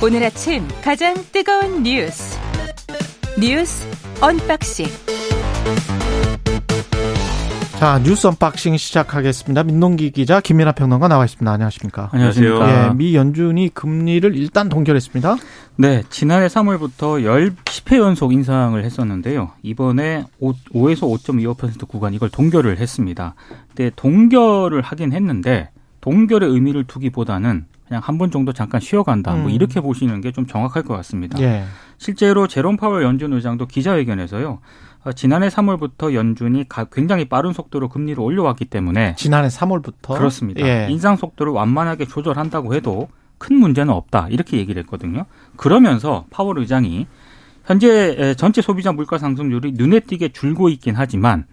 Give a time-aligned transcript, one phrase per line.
[0.00, 2.38] 오늘 아침 가장 뜨거운 뉴스
[3.36, 3.84] 뉴스
[4.20, 4.86] 언박싱
[7.80, 9.64] 자 뉴스 언박싱 시작하겠습니다.
[9.64, 11.50] 민동기 기자 김민하 평론가 나와 있습니다.
[11.50, 12.10] 안녕하십니까?
[12.12, 12.60] 안녕하세요.
[12.62, 15.36] 예, 미 연준이 금리를 일단 동결했습니다.
[15.76, 17.24] 네, 지난해 3월부터
[17.64, 19.50] 10회 연속 인상을 했었는데요.
[19.62, 21.02] 이번에 5, 5에서
[21.56, 23.34] 5.25% 구간 이걸 동결을 했습니다.
[23.68, 25.70] 근데 동결을 하긴 했는데
[26.00, 29.34] 동결의 의미를 두기보다는 그냥 한 번 정도 잠깐 쉬어간다.
[29.34, 29.50] 뭐 음.
[29.50, 31.40] 이렇게 보시는 게 좀 정확할 것 같습니다.
[31.40, 31.64] 예.
[31.96, 34.58] 실제로 제롬 파월 연준 의장도 기자회견에서요.
[35.04, 40.60] 어, 지난해 3월부터 연준이 가- 굉장히 빠른 속도로 금리를 올려왔기 때문에 지난해 3월부터 그렇습니다.
[40.66, 40.86] 예.
[40.90, 45.24] 인상 속도를 완만하게 조절한다고 해도 큰 문제는 없다 이렇게 얘기를 했거든요.
[45.56, 47.06] 그러면서 파월 의장이
[47.64, 51.46] 현재 에, 전체 소비자 물가 상승률이 눈에 띄게 줄고 있긴 하지만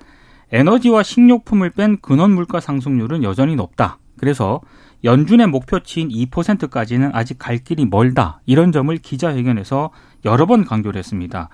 [0.51, 3.99] 에너지와 식료품을 뺀 근원 물가 상승률은 여전히 높다.
[4.17, 4.61] 그래서
[5.05, 8.41] 연준의 목표치인 2%까지는 아직 갈 길이 멀다.
[8.45, 9.91] 이런 점을 기자회견에서
[10.25, 11.49] 여러 번 강조를 했습니다.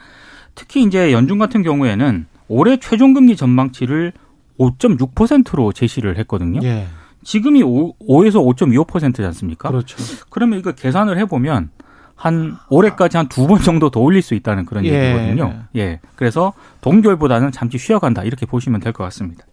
[0.56, 4.14] 특히 이제 연준 같은 경우에는 올해 최종금리 전망치를
[4.60, 6.60] 5.6%로 제시를 했거든요.
[6.64, 6.88] 예.
[7.24, 9.70] 지금이 5, 5에서 5.25%지 않습니까?
[9.70, 9.98] 그렇죠.
[10.30, 11.70] 그러면 이거 계산을 해보면
[12.16, 14.90] 한 올해까지 한 두 번 정도 더 올릴 수 있다는 그런 예.
[14.90, 15.64] 얘기거든요.
[15.76, 16.00] 예.
[16.16, 19.46] 그래서 동결보다는 잠시 쉬어간다 이렇게 보시면 될 것 같습니다.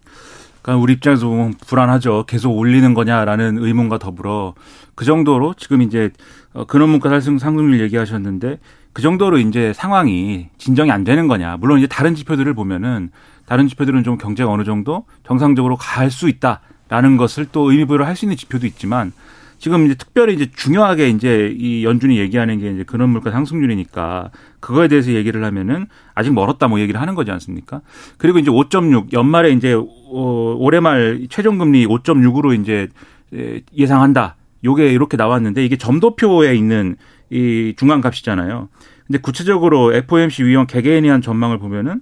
[0.61, 2.25] 그러니까 우리 입장에서 보면 불안하죠.
[2.27, 4.53] 계속 올리는 거냐라는 의문과 더불어
[4.95, 6.11] 그 정도로 지금 이제
[6.53, 8.59] 어, 근원물가 상승 상승률 얘기하셨는데
[8.91, 11.57] 그 정도로 이제 상황이 진정이 안 되는 거냐.
[11.57, 13.11] 물론 이제 다른 지표들을 보면은
[13.45, 18.25] 다른 지표들은 좀 경제가 어느 정도 정상적으로 갈 수 있다라는 것을 또 의미부여를 할 수
[18.25, 19.13] 있는 지표도 있지만
[19.59, 24.87] 지금 이제 특별히 이제 중요하게 이제 이 연준이 얘기하는 게 이제 근원 물가 상승률이니까 그거에
[24.87, 27.81] 대해서 얘기를 하면은 아직 멀었다 뭐 얘기를 하는 거지 않습니까?
[28.17, 32.87] 그리고 이제 5.6 연말에 이제 어 올해 말 최종 금리 5.6으로 이제
[33.33, 34.37] 예, 예상한다.
[34.63, 36.95] 요게 이렇게 나왔는데 이게 점도표에 있는
[37.29, 38.69] 이 중간 값이잖아요.
[39.07, 42.01] 근데 구체적으로 FOMC 위원 개개인이 한 전망을 보면은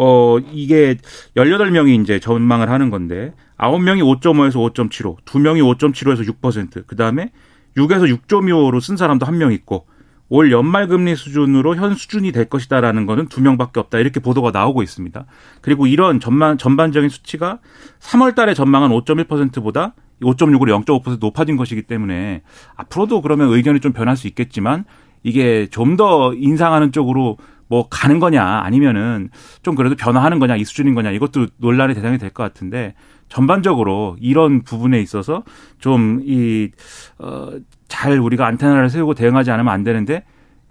[0.00, 0.96] 어, 이게
[1.36, 7.30] 18명이 이제 전망을 하는 건데, 9명이 5.5에서 5.75, 2명이 5.75에서 6%, 그 다음에
[7.76, 9.86] 6에서 6.25로 쓴 사람도 한 명 있고,
[10.30, 13.98] 올 연말 금리 수준으로 현 수준이 될 것이다라는 거는 두 명밖에 없다.
[13.98, 15.24] 이렇게 보도가 나오고 있습니다.
[15.62, 17.60] 그리고 이런 전반, 전반적인 수치가
[18.00, 22.42] 3월 달에 전망한 5.1%보다 5.6으로 0.5% 높아진 것이기 때문에
[22.76, 24.84] 앞으로도 그러면 의견이 좀 변할 수 있겠지만
[25.22, 29.30] 이게 좀 더 인상하는 쪽으로 뭐 가는 거냐 아니면은
[29.62, 32.94] 좀 그래도 변화하는 거냐 이 수준인 거냐 이것도 논란의 대상이 될 것 같은데
[33.28, 35.42] 전반적으로 이런 부분에 있어서
[35.78, 36.70] 좀 이
[37.18, 37.58] 어
[37.88, 40.22] 잘 우리가 안테나를 세우고 대응하지 않으면 안 되는데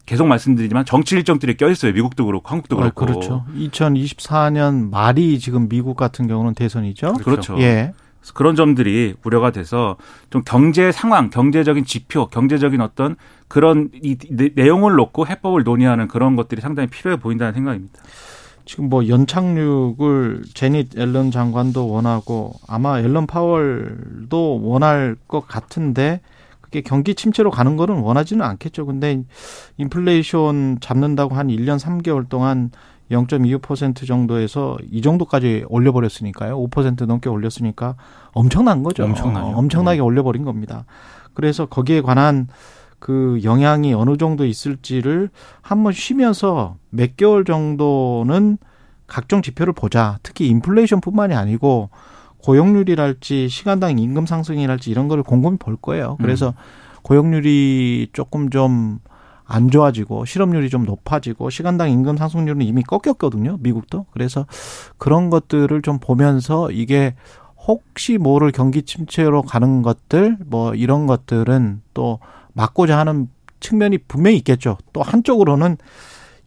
[0.06, 1.92] 계속 말씀드리지만 정치 일정들이 껴 있어요.
[1.94, 3.06] 미국도 그렇고 한국도 어, 그렇고.
[3.06, 3.46] 그렇죠.
[3.58, 7.14] 2024년 말이 지금 미국 같은 경우는 대선이죠.
[7.24, 7.60] 그렇죠.
[7.60, 7.94] 예.
[8.20, 9.98] 그래서 그런 점들이 우려가 돼서
[10.30, 13.16] 좀 경제 상황, 경제적인 지표, 경제적인 어떤
[13.48, 18.00] 그런 이 내- 내용을 놓고 해법을 논의하는 그런 것들이 상당히 필요해 보인다는 생각입니다.
[18.68, 26.20] 지금 뭐 연착륙을 제닛 앨런 장관도 원하고 아마 앨런 파월도 원할 것 같은데
[26.60, 28.86] 그게 경기 침체로 가는 거는 원하지는 않겠죠.
[28.86, 29.24] 근데
[29.78, 32.72] 인플레이션 잡는다고 한 1년 3개월 동안
[33.10, 36.62] 0.25% 정도에서 이 정도까지 올려버렸으니까요.
[36.68, 37.96] 5% 넘게 올렸으니까
[38.34, 39.06] 엄청난 거죠.
[39.06, 39.46] 엄청나요.
[39.46, 40.84] 어, 엄청나게 올려버린 겁니다.
[41.34, 42.50] 그래서 거기에 관한
[43.00, 45.30] 그 영향이 어느 정도 있을지를
[45.62, 48.58] 한번 쉬면서 몇 개월 정도는
[49.06, 50.18] 각종 지표를 보자.
[50.24, 51.90] 특히 인플레이션뿐만이 아니고
[52.40, 56.18] 고용률이랄지 시간당 임금 상승이랄지 이런 거를 곰곰이 볼 거예요.
[56.22, 56.54] 그래서
[57.04, 59.00] 고용률이 조금 좀
[59.48, 63.58] 안 좋아지고 실업률이 좀 높아지고 시간당 임금 상승률은 이미 꺾였거든요.
[63.62, 64.06] 미국도.
[64.12, 64.46] 그래서
[64.98, 67.16] 그런 것들을 좀 보면서 이게
[67.66, 72.20] 혹시 모를 경기 침체로 가는 것들 뭐 이런 것들은 또
[72.58, 73.30] 막고자 하는
[73.60, 74.78] 측면이 분명히 있겠죠.
[74.94, 75.78] 또 한쪽으로는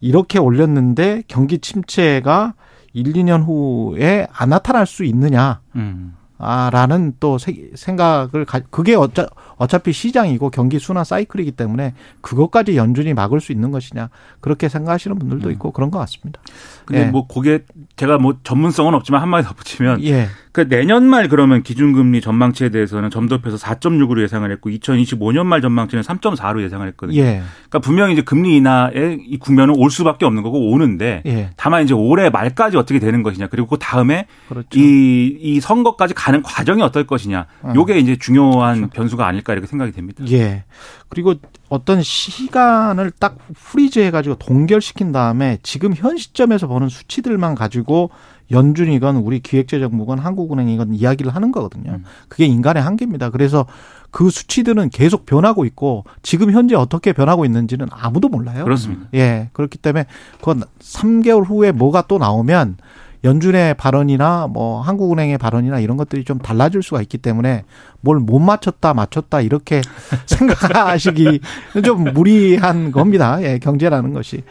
[0.01, 2.53] 이렇게 올렸는데 경기 침체가
[2.93, 5.61] 1, 2년 후에 안 나타날 수 있느냐.
[5.75, 6.15] 음.
[6.43, 9.27] 아, 라는 또 세- 생각을, 가, 그게 어차,
[9.57, 14.09] 어차피 시장이고 경기 순환 사이클이기 때문에 그것까지 연준이 막을 수 있는 것이냐.
[14.39, 16.41] 그렇게 생각하시는 분들도 있고 그런 것 같습니다.
[16.85, 17.05] 근데 예.
[17.05, 17.59] 뭐 그게
[17.95, 20.29] 제가 뭐 전문성은 없지만 한마디 덧붙이면 예.
[20.51, 26.61] 그 내년 말 그러면 기준금리 전망치에 대해서는 점도표에서 4.6으로 예상을 했고 2025년 말 전망치는 3.4로
[26.61, 27.17] 예상을 했거든요.
[27.17, 27.41] 예.
[27.69, 31.51] 그러니까 분명히 이제 금리 인하의 이 국면은 올 수밖에 없는 거고 오는데 예.
[31.55, 34.67] 다만 이제 올해 말까지 어떻게 되는 것이냐 그리고 그 다음에 그렇죠.
[34.77, 37.73] 이, 이 선거까지 가는 과정이 어떨 것이냐 어.
[37.73, 40.23] 요게 이제 중요한 변수가 아닐까 이렇게 생각이 됩니다.
[40.31, 40.65] 예.
[41.11, 41.35] 그리고
[41.67, 48.11] 어떤 시간을 딱 freeze 해 가지고 동결시킨 다음에 지금 현 시점에서 보는 수치들만 가지고
[48.49, 51.91] 연준이건 우리 기획재정부건 한국은행이건 이야기를 하는 거거든요.
[51.91, 52.05] 음.
[52.29, 53.29] 그게 인간의 한계입니다.
[53.29, 53.65] 그래서
[54.09, 58.63] 그 수치들은 계속 변하고 있고 지금 현재 어떻게 변하고 있는지는 아무도 몰라요.
[58.63, 59.07] 그렇습니다.
[59.13, 59.49] 예.
[59.51, 60.05] 그렇기 때문에
[60.39, 62.77] 그건 3개월 후에 뭐가 또 나오면
[63.23, 67.63] 연준의 발언이나 뭐 한국은행의 발언이나 이런 것들이 좀 달라질 수가 있기 때문에
[68.01, 69.81] 뭘 못 맞췄다 맞췄다 이렇게
[70.25, 71.39] 생각하시기
[71.83, 73.41] 좀 무리한 겁니다.
[73.43, 74.43] 예, 경제라는 것이.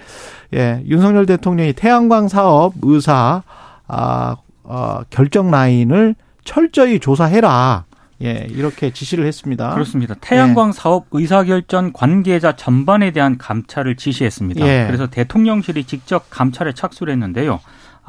[0.55, 3.43] 예, 윤석열 대통령이 태양광 사업 의사
[3.88, 6.14] 아, 어, 결정 라인을
[6.44, 7.84] 철저히 조사해라.
[8.22, 9.72] 예, 이렇게 지시를 했습니다.
[9.72, 10.14] 그렇습니다.
[10.20, 14.67] 태양광 사업 의사결정 관계자 전반에 대한 감찰을 지시했습니다.
[14.67, 14.84] 예.
[14.87, 17.61] 그래서 대통령실이 직접 감찰에 착수를 했는데요.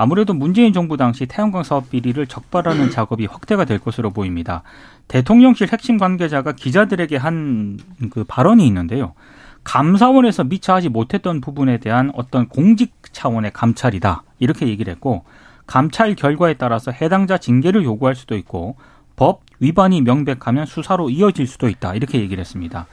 [0.01, 4.63] 아무래도 문재인 정부 당시 태양광 사업 비리를 적발하는 작업이 확대가 될 것으로 보입니다.
[5.07, 7.77] 대통령실 핵심 관계자가 기자들에게 한
[8.09, 9.13] 그 발언이 있는데요.
[9.63, 14.23] 감사원에서 미처 하지 못했던 부분에 대한 어떤 공직 차원의 감찰이다.
[14.39, 15.23] 이렇게 얘기를 했고
[15.67, 18.77] 감찰 결과에 따라서 해당자 징계를 요구할 수도 있고
[19.15, 21.93] 법 위반이 명백하면 수사로 이어질 수도 있다.
[21.93, 22.87] 이렇게 얘기를 했습니다.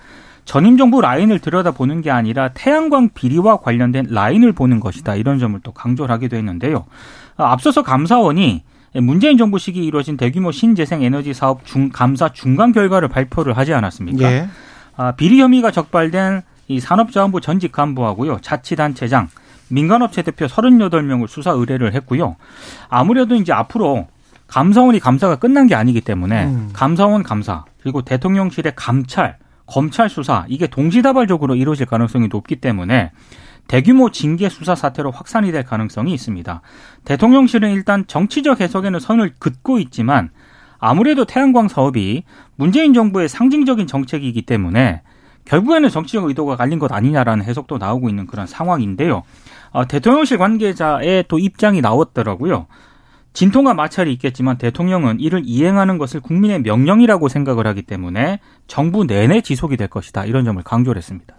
[0.49, 5.15] 전임 정부 라인을 들여다보는 게 아니라 태양광 비리와 관련된 라인을 보는 것이다.
[5.15, 6.87] 이런 점을 또 강조를 하기도 했는데요.
[7.37, 8.63] 앞서서 감사원이
[8.95, 14.33] 문재인 정부 시기 이루어진 대규모 신재생 에너지 사업 중 감사 중간 결과를 발표를 하지 않았습니까?
[14.33, 14.49] 예.
[14.97, 18.39] 아, 비리 혐의가 적발된 이 산업자원부 전직 간부하고요.
[18.41, 19.29] 자치단체장,
[19.69, 22.37] 민간업체 대표 38명을 수사 의뢰를 했고요.
[22.89, 24.07] 아무래도 이제 앞으로
[24.47, 26.71] 감사원이 감사가 끝난 게 아니기 때문에 음.
[26.73, 29.37] 감사원 감사 그리고 대통령실의 감찰,
[29.69, 33.13] 검찰 수사 이게 동시다발적으로 이루어질 가능성이 높기 때문에
[33.69, 36.63] 대규모 징계 수사 사태로 확산이 될 가능성이 있습니다.
[37.05, 40.31] 대통령실은 일단 정치적 해석에는 선을 긋고 있지만
[40.79, 42.25] 아무래도 태양광 사업이
[42.57, 45.03] 문재인 정부의 상징적인 정책이기 때문에
[45.45, 49.23] 결국에는 정치적 의도가 갈린 것 아니냐라는 해석도 나오고 있는 그런 상황인데요.
[49.71, 52.67] 어, 대통령실 관계자의 또 입장이 나왔더라고요.
[53.33, 59.77] 진통과 마찰이 있겠지만 대통령은 이를 이행하는 것을 국민의 명령이라고 생각을 하기 때문에 정부 내내 지속이
[59.77, 60.25] 될 것이다.
[60.25, 61.37] 이런 점을 강조를 했습니다.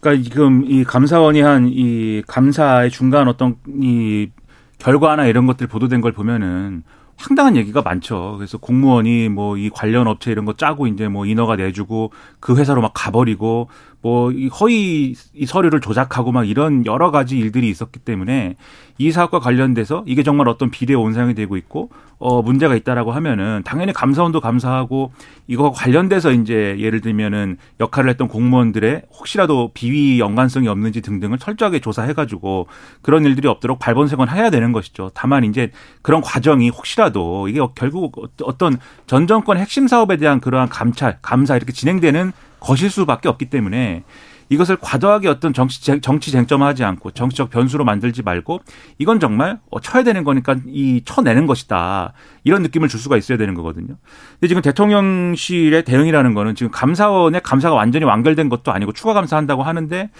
[0.00, 4.30] 그러니까 지금 이 감사원이 한 이 감사의 중간 어떤 이
[4.78, 6.84] 결과나 이런 것들 보도된 걸 보면은
[7.18, 8.36] 황당한 얘기가 많죠.
[8.38, 12.80] 그래서 공무원이 뭐 이 관련 업체 이런 거 짜고 이제 뭐 인허가 내주고 그 회사로
[12.80, 13.68] 막 가버리고
[14.02, 18.54] 뭐 이 허위 이 서류를 조작하고 막 이런 여러 가지 일들이 있었기 때문에
[18.98, 23.92] 이 사업과 관련돼서 이게 정말 어떤 비례 온상이 되고 있고 어 문제가 있다라고 하면은 당연히
[23.92, 25.12] 감사원도 감사하고
[25.48, 32.12] 이거 관련돼서 이제 예를 들면은 역할을 했던 공무원들의 혹시라도 비위 연관성이 없는지 등등을 철저하게 조사해
[32.12, 32.66] 가지고
[33.02, 35.10] 그런 일들이 없도록 발본색원 해야 되는 것이죠.
[35.14, 35.70] 다만 이제
[36.02, 37.07] 그런 과정이 혹시라도
[37.48, 43.28] 이게 결국 어떤 전 정권 핵심 사업에 대한 그러한 감찰, 감사 이렇게 진행되는 것일 수밖에
[43.28, 44.04] 없기 때문에
[44.50, 48.60] 이것을 과도하게 어떤 정치 정치 쟁점하지 않고 정치적 변수로 만들지 말고
[48.98, 52.12] 이건 정말 어, 쳐야 되는 거니까 이 쳐내는 것이다
[52.44, 53.96] 이런 느낌을 줄 수가 있어야 되는 거거든요.
[54.32, 60.10] 근데 지금 대통령실의 대응이라는 거는 지금 감사원의 감사가 완전히 완결된 것도 아니고 추가 감사한다고 하는데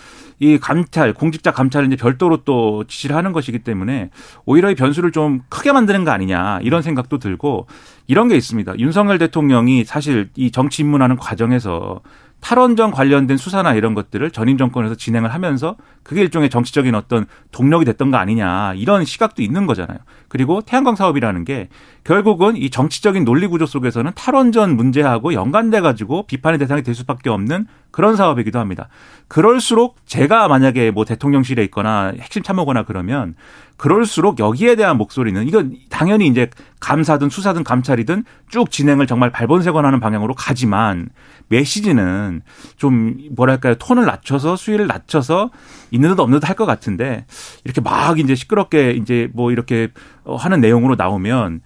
[0.41, 4.11] 이 감찰 공직자 감찰을 이제 별도로 또 지시를 하는 것이기 때문에
[4.45, 7.67] 오히려 이 변수를 좀 크게 만드는 거 아니냐 이런 생각도 들고
[8.07, 8.79] 이런 게 있습니다.
[8.79, 12.01] 윤석열 대통령이 사실 이 정치 입문하는 과정에서
[12.41, 18.11] 탈원전 관련된 수사나 이런 것들을 전임 정권에서 진행을 하면서 그게 일종의 정치적인 어떤 동력이 됐던
[18.11, 19.99] 거 아니냐 이런 시각도 있는 거잖아요.
[20.29, 21.69] 그리고 태양광 사업이라는 게
[22.05, 27.67] 결국은 이 정치적인 논리 구조 속에서는 탈원전 문제하고 연관돼 가지고 비판의 대상이 될 수밖에 없는
[27.91, 28.89] 그런 사업이기도 합니다.
[29.27, 33.35] 그럴수록 제가 만약에 뭐 대통령실에 있거나 핵심 참모거나 그러면
[33.79, 40.35] 그럴수록 여기에 대한 목소리는 이건 당연히 이제 감사든 수사든 감찰이든 쭉 진행을 정말 발본색원하는 방향으로
[40.35, 41.09] 가지만
[41.49, 42.43] 메시지는
[42.77, 43.77] 좀 뭐랄까요?
[43.77, 45.51] 톤을 낮춰서 수위를 낮춰서
[45.91, 47.25] 있는 듯 없는 듯 할 것 같은데
[47.65, 49.89] 이렇게 막 이제 시끄럽게 이제 뭐 이렇게
[50.27, 51.61] 하는 내용으로 나오면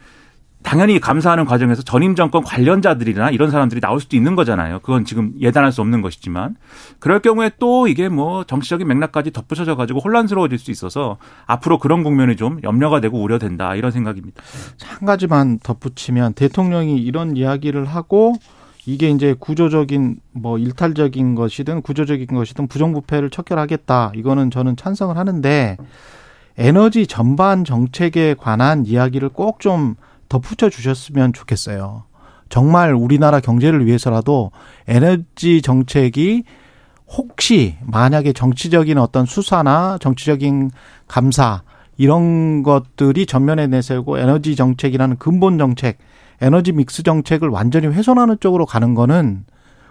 [0.63, 4.81] 당연히 감사하는 과정에서 전임 정권 관련자들이나 이런 사람들이 나올 수도 있는 거잖아요.
[4.81, 6.57] 그건 지금 예단할 수 없는 것이지만
[6.99, 12.37] 그럴 경우에 또 이게 뭐 정치적인 맥락까지 덧붙여져 가지고 혼란스러워질 수 있어서 앞으로 그런 국면이
[12.37, 14.43] 좀 염려가 되고 우려된다 이런 생각입니다.
[14.83, 18.35] 한 가지만 덧붙이면 대통령이 이런 이야기를 하고
[18.87, 24.13] 이게 이제 구조적인 뭐 일탈적인 것이든 구조적인 것이든 부정부패를 척결하겠다.
[24.15, 25.77] 이거는 저는 찬성을 하는데
[26.59, 29.95] 에너지 전반 정책에 관한 이야기를 꼭좀
[30.33, 32.05] 덧붙여 주셨으면 좋겠어요.
[32.49, 34.51] 정말 우리나라 경제를 위해서라도
[34.89, 36.45] 에너지 정책이
[37.07, 40.71] 혹시 만약에 정치적인 어떤 수사나 정치적인
[41.07, 41.63] 감사
[41.99, 45.99] 이런 것들이 전면에 내세우고 에너지 정책이라는 근본 정책,
[46.41, 49.45] 에너지 믹스 정책을 완전히 훼손하는 쪽으로 가는 거는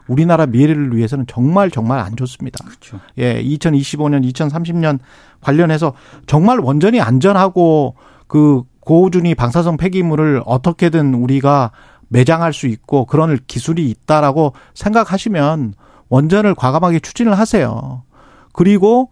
[0.07, 2.65] 우리나라 미래를 위해서는 정말 정말 안 좋습니다.
[2.65, 2.99] 그렇죠.
[3.19, 4.97] 예, 2025년, 2030년
[5.39, 5.93] 관련해서
[6.25, 7.95] 정말 원전이 안전하고
[8.27, 11.71] 그 고준위 방사성 폐기물을 어떻게든 우리가
[12.09, 15.73] 매장할 수 있고 그런 기술이 있다라고 생각하시면
[16.09, 18.03] 원전을 과감하게 추진을 하세요.
[18.51, 19.09] 그리고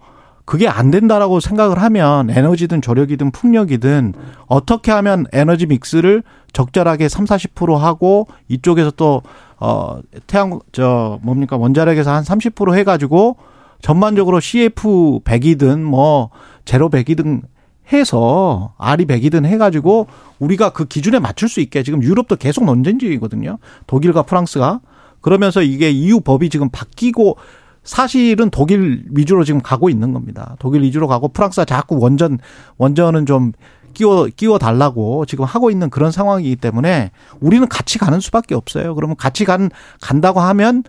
[0.50, 4.16] 그게 안 된다라고 생각을 하면 에너지든 조력이든 풍력이든
[4.48, 6.24] 어떻게 하면 에너지 믹스를
[6.54, 9.22] 적절하게 3, 40% 하고 이쪽에서 또,
[9.60, 13.38] 어, 태양, 저, 뭡니까, 원자력에서 한 30% 해가지고
[13.84, 16.32] 전반적으로 CF 100이든 뭐,
[16.66, 17.44] 제로 100이든
[17.92, 20.08] 해서 아리 100이든 해가지고
[20.40, 23.58] 우리가 그 기준에 맞출 수 있게 지금 유럽도 계속 논쟁 중이거든요.
[23.88, 24.82] 독일과 프랑스가.
[25.22, 27.38] 그러면서 이게 EU 법이 지금 바뀌고
[27.84, 30.56] 사실은 독일 위주로 지금 가고 있는 겁니다.
[30.60, 32.38] 독일 위주로 가고 프랑스가 자꾸 원전
[32.78, 33.52] 원전은 좀
[33.94, 38.96] 끼워 끼워 달라고 지금 하고 있는 그런 상황이기 때문에 우리는 같이 가는 수밖에 없어요.
[38.96, 39.70] 그러면 같이 간
[40.00, 40.84] 간다고 하면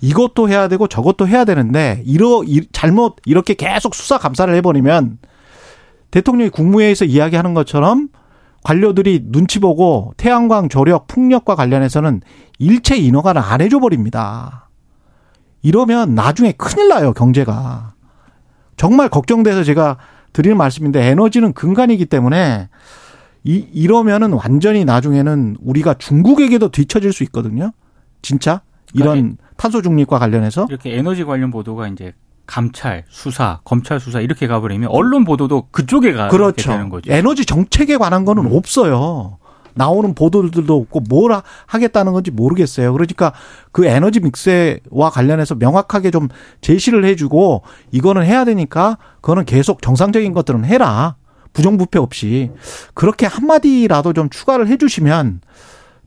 [0.00, 2.42] 이것도 해야 되고 저것도 해야 되는데 이러
[2.72, 5.18] 잘못 이렇게 계속 수사 감사를 해버리면
[6.10, 8.08] 대통령이 국무회의에서 이야기하는 것처럼
[8.62, 12.20] 관료들이 눈치 보고 태양광 조력 풍력과 관련해서는
[12.58, 14.68] 일체 인허가를 안 해줘 버립니다.
[15.62, 17.94] 이러면 나중에 큰일 나요, 경제가.
[18.76, 19.98] 정말 걱정돼서 제가
[20.32, 22.68] 드리는 말씀인데 에너지는 근간이기 때문에
[23.44, 27.72] 이, 이러면은 완전히 나중에는 우리가 중국에게도 뒤처질 수 있거든요.
[28.22, 28.60] 진짜
[28.92, 32.12] 이런 그러니까 탄소 중립과 관련해서 이렇게 에너지 관련 보도가 이제
[32.50, 36.72] 감찰, 수사, 검찰 수사 이렇게 가버리면 언론 보도도 그쪽에 가 그렇죠.
[36.72, 37.12] 되는 거죠.
[37.12, 38.56] 에너지 정책에 관한 거는 음.
[38.56, 39.38] 없어요.
[39.74, 42.92] 나오는 보도들도 없고 뭘 하겠다는 건지 모르겠어요.
[42.92, 43.32] 그러니까
[43.70, 46.26] 그 에너지 믹스와 관련해서 명확하게 좀
[46.60, 51.14] 제시를 해주고 이거는 해야 되니까 그거는 계속 정상적인 것들은 해라.
[51.52, 52.50] 부정부패 없이.
[52.94, 55.40] 그렇게 한마디라도 좀 추가를 해주시면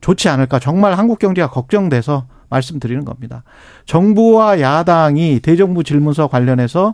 [0.02, 0.60] 좋지 않을까.
[0.60, 3.44] 정말 한국 경제가 걱정돼서 말씀드리는 겁니다.
[3.86, 6.94] 정부와 야당이 대정부 질문서 관련해서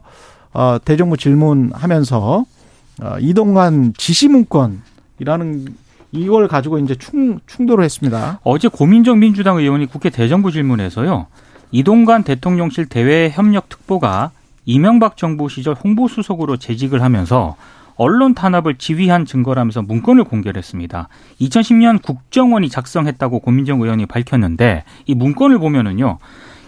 [0.53, 2.45] 어 대정부 질문하면서
[3.01, 5.67] 어 이동관 지시 문건이라는
[6.11, 8.39] 이걸 가지고 이제 충, 충돌을 했습니다.
[8.43, 11.27] 어제 고민정 민주당 의원이 국회 대정부 질문에서요.
[11.71, 14.31] 이동관 대통령실 대외 협력 특보가
[14.65, 17.55] 이명박 정부 시절 홍보수석으로 재직을 하면서
[17.99, 21.09] 언론 탄압을 지휘한 증거라면서 문건을 공개를 했습니다.
[21.41, 26.17] 2010년 국정원이 작성했다고 고민정 의원이 밝혔는데 이 문건을 보면은요.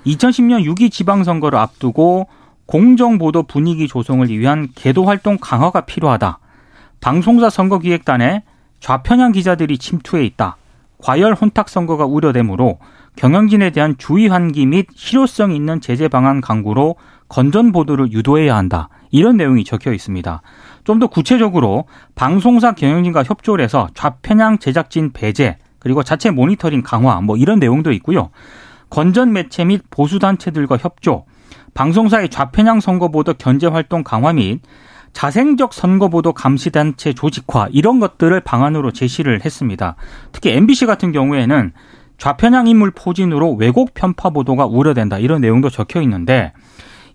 [0.06, 2.28] 2010년 6.2 지방선거를 앞두고
[2.66, 6.40] 공정보도 분위기 조성을 위한 개도 활동 강화가 필요하다.
[7.00, 8.44] 방송사 선거기획단에
[8.82, 10.58] 좌편향 기자들이 침투해 있다.
[10.98, 12.78] 과열 혼탁 선거가 우려되므로
[13.16, 16.98] 경영진에 대한 주의 환기 및 실효성 있는 제재 방안 강구로
[17.30, 18.90] 건전 보도를 유도해야 한다.
[19.12, 20.42] 이런 내용이 적혀 있습니다.
[20.84, 21.86] 좀 더 구체적으로
[22.16, 28.30] 방송사 경영진과 협조를 해서 좌편향 제작진 배제 그리고 자체 모니터링 강화 뭐 이런 내용도 있고요.
[28.92, 31.26] 건전 매체 및 보수 단체들과 협조,
[31.74, 34.62] 방송사의 좌편향 선거보도 견제 활동 강화 및
[35.14, 39.96] 자생적 선거보도 감시단체 조직화 이런 것들을 방안으로 제시를 했습니다.
[40.32, 41.74] 특히 MBC 같은 경우에는
[42.18, 46.54] 좌편향 인물 포진으로 왜곡 편파 보도가 우려된다 이런 내용도 적혀 있는데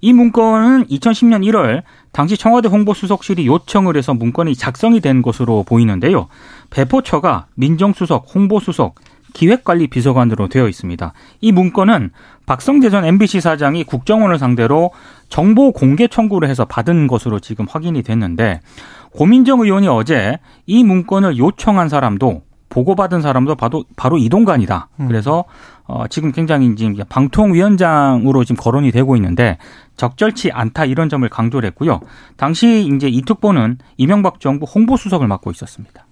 [0.01, 1.83] 이 문건은 2010년 1월
[2.17, 6.29] 당시 청와대 홍보수석실이 요청을 해서 문건이 작성이 된 것으로 보이는데요.
[6.71, 8.95] 배포처가 민정수석, 홍보수석,
[9.35, 11.13] 기획관리 비서관으로 되어 있습니다.
[11.43, 12.13] 이 문건은
[12.47, 14.93] 박성재 전 MBC 사장이 국정원을 상대로
[15.29, 18.63] 정보 공개 청구를 해서 받은 것으로 지금 확인이 됐는데
[19.11, 24.89] 고민정 의원이 어제 이 문건을 요청한 사람도 보고받은 사람도 바로, 이동관이다.
[25.01, 25.09] 음.
[25.09, 25.45] 그래서
[25.87, 29.59] 어, 지금 굉장히 지금 방통위원장으로 지금 거론이 되고 있는데
[29.97, 32.01] 적절치 않다 이런 점을 강조를 했고요.
[32.37, 36.05] 당시 이제 이 특보는 이명박 정부 홍보수석을 맡고 있었습니다.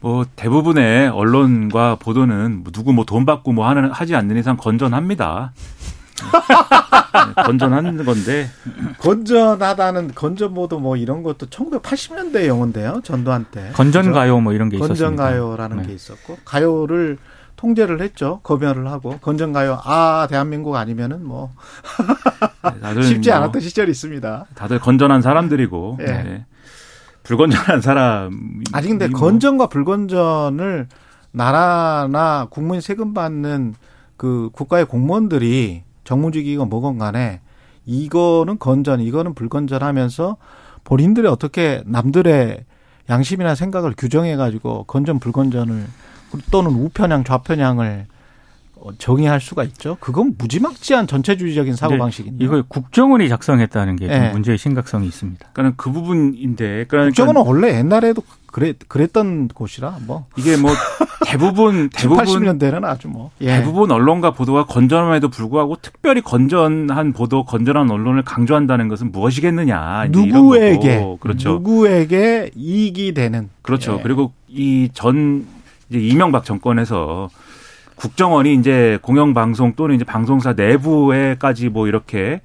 [0.00, 5.52] 뭐 대부분의 언론과 보도는 뭐 누구 뭐 돈 받고 뭐 하는 하지 않는 이상 건전합니다.
[6.16, 8.48] 네, 건전한 건데
[8.98, 15.06] 건전하다는 건전보도 뭐 이런 것도 1980년대 영어인데요 전두환 때 건전가요 뭐 이런 게 있었습니다.
[15.06, 15.86] 건전가요라는 네.
[15.88, 17.18] 게 있었고 가요를
[17.60, 21.50] 통제를 했죠 검열을 하고 건전가요 아 대한민국 아니면은 뭐
[22.82, 24.46] 네, 쉽지 뭐 않았던 시절이 있습니다.
[24.54, 26.22] 다들 건전한 사람들이고 네.
[26.22, 26.46] 네.
[27.22, 29.20] 불건전한 사람 아니 근데 뭐.
[29.20, 30.88] 건전과 불건전을
[31.32, 33.74] 나라나 국민 세금 받는
[34.16, 37.40] 그 국가의 공무원들이 정무직이건 뭐건 간에
[37.84, 40.36] 이거는 건전, 이거는 불건전하면서
[40.84, 42.64] 본인들이 어떻게 남들의
[43.10, 45.86] 양심이나 생각을 규정해 가지고 건전 불건전을
[46.50, 48.06] 또는 우편향 좌편향을
[48.82, 49.98] 어, 정의할 수가 있죠.
[50.00, 54.30] 그건 무지막지한 전체주의적인 사고 방식인데 이걸 국정원이 작성했다는 게 네.
[54.32, 55.48] 문제의 심각성이 있습니다.
[55.52, 60.70] 그러니까 그 부분인데 그러니까 국정원은 원래 옛날에도 그래 그랬던 곳이라 뭐 이게 뭐
[61.26, 63.58] 대부분 대부분 80년대는 아주 뭐 예.
[63.58, 70.06] 대부분 언론과 보도가 건전함에도 불구하고 특별히 건전한 보도, 건전한 언론을 강조한다는 것은 무엇이겠느냐.
[70.08, 71.18] 누구에게 거고.
[71.18, 71.50] 그렇죠.
[71.50, 73.98] 누구에게 이익이 되는 그렇죠.
[73.98, 74.02] 예.
[74.02, 75.46] 그리고 이전
[75.90, 77.28] 이제 이명박 정권에서
[77.96, 82.40] 국정원이 이제 공영방송 또는 이제 방송사 내부에까지 뭐 이렇게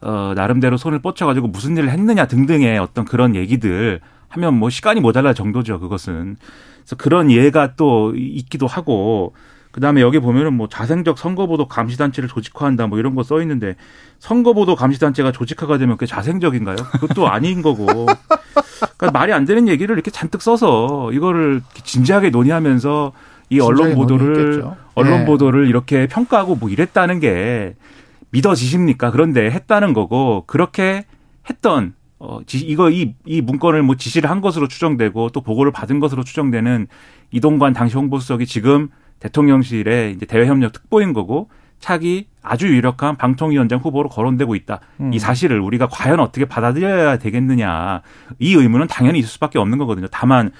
[0.00, 5.34] 어 나름대로 손을 뻗쳐가지고 무슨 일을 했느냐 등등의 어떤 그런 얘기들 하면 뭐 시간이 모자랄
[5.34, 5.80] 정도죠.
[5.80, 6.36] 그것은
[6.80, 9.34] 그래서 그런 예가 또 있기도 하고
[9.78, 13.76] 그다음에 여기 보면은 뭐 자생적 선거보도 감시단체를 조직화한다 뭐 이런 거 써 있는데
[14.18, 16.76] 선거보도 감시단체가 조직화가 되면 그게 자생적인가요?
[17.00, 17.86] 그것도 아닌 거고.
[17.86, 23.12] 그러니까 말이 안 되는 얘기를 이렇게 잔뜩 써서 이거를 진지하게 논의하면서
[23.50, 24.64] 이 언론 보도를.
[24.94, 25.24] 언론 예.
[25.26, 27.76] 보도를 이렇게 평가하고 뭐 이랬다는 게
[28.30, 29.10] 믿어지십니까?
[29.12, 31.04] 그런데 했다는 거고 그렇게
[31.48, 36.00] 했던 어, 지, 이거 이, 이 문건을 뭐 지시를 한 것으로 추정되고 또 보고를 받은
[36.00, 36.88] 것으로 추정되는
[37.30, 38.88] 이동관 당시 홍보수석이 지금
[39.20, 41.48] 대통령실의 이제 대외협력 특보인 거고
[41.80, 44.80] 차기 아주 유력한 방통위원장 후보로 거론되고 있다.
[45.00, 45.12] 음.
[45.12, 48.02] 이 사실을 우리가 과연 어떻게 받아들여야 되겠느냐.
[48.38, 50.08] 이 의문은 당연히 있을 수밖에 없는 거거든요.
[50.10, 50.50] 다만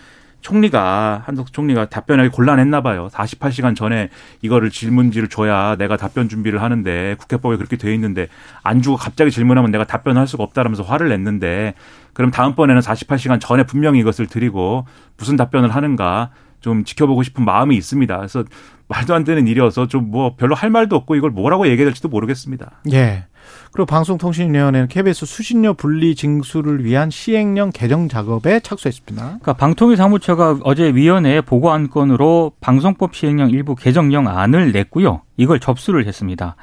[0.40, 3.08] 총리가 한덕수 총리가 답변하기 곤란했나 봐요.
[3.12, 4.08] 48시간 전에
[4.40, 8.28] 이거를 질문지를 줘야 내가 답변 준비를 하는데 국회법에 그렇게 돼 있는데
[8.62, 11.74] 안 주고 갑자기 질문하면 내가 답변할 수가 없다라면서 화를 냈는데
[12.12, 14.86] 그럼 다음번에는 48시간 전에 분명히 이것을 드리고
[15.16, 18.16] 무슨 답변을 하는가 좀 지켜보고 싶은 마음이 있습니다.
[18.16, 18.44] 그래서
[18.88, 22.80] 말도 안 되는 일이어서 좀 뭐 별로 할 말도 없고 이걸 뭐라고 얘기해야 될지도 모르겠습니다.
[22.92, 23.26] 예.
[23.72, 29.22] 그리고 방송통신위원회는 KBS 수신료 분리 징수를 위한 시행령 개정 작업에 착수했습니다.
[29.22, 35.22] 그러니까 방통위 사무처가 어제 위원회에 보고 안건으로 방송법 시행령 일부 개정령 안을 냈고요.
[35.36, 36.56] 이걸 접수를 했습니다.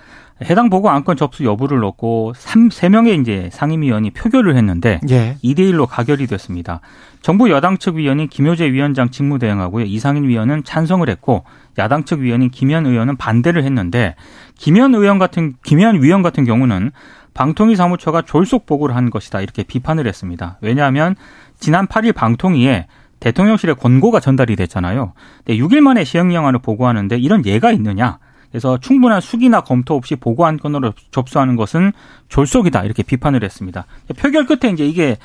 [0.43, 5.37] 해당 보고 안건 접수 여부를 놓고 3, 3명의 이제 상임위원이 표결을 했는데 예.
[5.43, 6.81] 2대 1로 가결이 됐습니다.
[7.21, 9.85] 정부 여당 측 위원인 김효재 위원장 직무 대행하고요.
[9.85, 11.45] 이상인 위원은 찬성을 했고
[11.77, 14.15] 야당 측 위원인 김현 의원은 반대를 했는데
[14.57, 16.91] 김현 의원 같은 김현 위원 같은 경우는
[17.33, 20.57] 방통위 사무처가 졸속 보고를 한 것이다 이렇게 비판을 했습니다.
[20.61, 21.15] 왜냐하면
[21.59, 22.87] 지난 8일 방통위에
[23.19, 25.13] 대통령실에 권고가 전달이 됐잖아요.
[25.45, 28.19] 근데 6일 만에 시행령안을 보고하는데 이런 예가 있느냐?
[28.51, 31.91] 그래서 충분한 수기나 검토 없이 보고 안건으로 접수하는 것은
[32.29, 33.85] 졸속이다 이렇게 비판을 했습니다.
[34.17, 35.17] 표결 끝에 이제 이게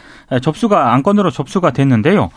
[0.42, 2.30] 접수가 안건으로 접수가 됐는데요.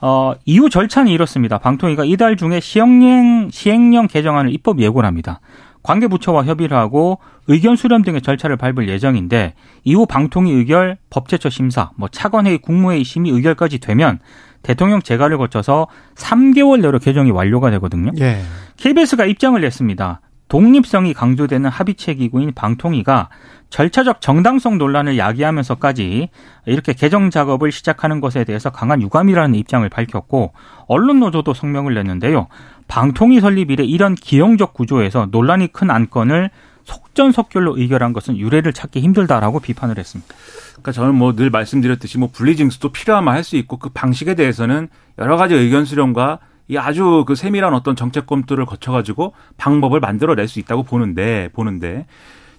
[0.00, 1.58] 어, 이후 절차는 이렇습니다.
[1.58, 5.40] 방통위가 이달 중에 시행령 시행령 개정안을 입법 예고를 합니다.
[5.82, 11.90] 관계 부처와 협의를 하고 의견 수렴 등의 절차를 밟을 예정인데 이후 방통위 의결, 법제처 심사,
[11.96, 14.18] 뭐 차관회의, 국무회의 심의 의결까지 되면
[14.62, 18.12] 대통령 재가를 거쳐서 3개월 내로 개정이 완료가 되거든요.
[18.20, 18.42] 예.
[18.76, 20.20] KBS가 입장을 냈습니다.
[20.50, 23.30] 독립성이 강조되는 합의체 기구인 방통위가
[23.70, 26.28] 절차적 정당성 논란을 야기하면서까지
[26.66, 30.52] 이렇게 개정 작업을 시작하는 것에 대해서 강한 유감이라는 입장을 밝혔고
[30.88, 32.48] 언론 노조도 성명을 냈는데요.
[32.88, 36.50] 방통위 설립 이래 이런 기형적 구조에서 논란이 큰 안건을
[36.82, 40.34] 속전속결로 의결한 것은 유례를 찾기 힘들다라고 비판을 했습니다.
[40.72, 45.36] 그러니까 저는 뭐 늘 말씀드렸듯이 뭐 분리징수도 필요하면 할 수 있고 그 방식에 대해서는 여러
[45.36, 50.84] 가지 의견 수렴과 이 아주 그 세밀한 어떤 정책 검토를 거쳐가지고 방법을 만들어낼 수 있다고
[50.84, 52.06] 보는데 보는데.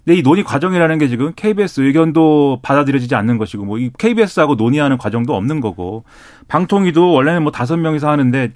[0.03, 4.97] 근데 이 논의 과정이라는 게 지금 KBS 의견도 받아들여지지 않는 것이고 뭐 이 KBS하고 논의하는
[4.97, 6.03] 과정도 없는 거고.
[6.49, 8.51] 방통위도 원래는 뭐 다섯 명이서 하는데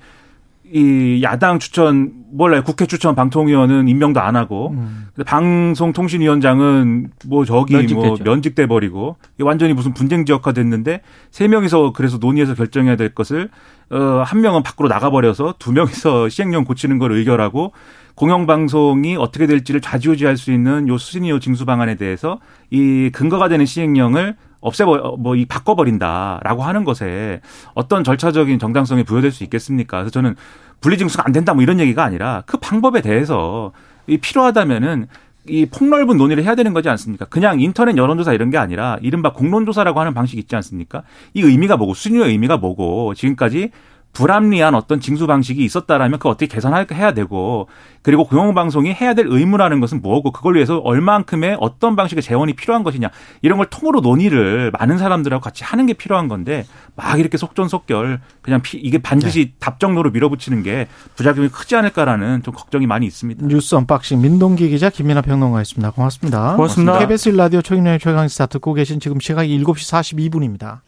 [0.72, 5.08] 이 야당 추천 몰라요 국회 추천 방통위원은 임명도 안 하고 음.
[5.26, 8.24] 방송통신위원장은 뭐 저기 뭐 면직됐죠.
[8.24, 11.02] 면직돼 버리고 완전히 무슨 분쟁 지역화 됐는데
[11.32, 13.50] 세 명이서 그래서 논의해서 결정해야 될 것을
[13.90, 17.72] 어한 명은 밖으로 나가 버려서 두 명이서 시행령 고치는 걸 의결하고
[18.16, 22.40] 공영방송이 어떻게 될지를 좌지우지할 수 있는 요 수신료 징수 방안에 대해서
[22.72, 27.42] 이 근거가 되는 시행령을 없애버 뭐 이 바꿔버린다라고 하는 것에
[27.74, 29.98] 어떤 절차적인 정당성이 부여될 수 있겠습니까?
[29.98, 30.36] 그래서 저는
[30.82, 33.72] 분리징수가 안 된다 뭐 이런 얘기가 아니라 그 방법에 대해서
[34.08, 35.08] 이 필요하다면은
[35.48, 37.26] 이 폭넓은 논의를 해야 되는 거지 않습니까?
[37.26, 41.04] 그냥 인터넷 여론조사 이런 게 아니라 이른바 공론조사라고 하는 방식이 있지 않습니까?
[41.34, 43.70] 이 의미가 뭐고 수준의 의미가 뭐고 지금까지
[44.16, 47.68] 불합리한 어떤 징수 방식이 있었다라면 그거 어떻게 개선해야 되고
[48.02, 53.10] 그리고 공영방송이 해야 될 의무라는 것은 뭐고 그걸 위해서 얼만큼의 어떤 방식의 재원이 필요한 것이냐
[53.42, 58.62] 이런 걸 통으로 논의를 많은 사람들하고 같이 하는 게 필요한 건데 막 이렇게 속전속결 그냥
[58.62, 63.46] 피- 이게 반드시 답정너로 밀어붙이는 게 부작용이 크지 않을까라는 좀 걱정이 많이 있습니다.
[63.48, 65.92] 뉴스 언박싱 민동기 기자 김민하 평론가였습니다.
[65.92, 66.56] 고맙습니다.
[66.56, 67.00] 고맙습니다.
[67.00, 70.80] KBS 라디오 최경영의 최강시사 듣고 계신 지금 시각이 7시 42분입니다.